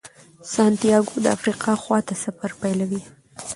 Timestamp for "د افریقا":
1.23-1.73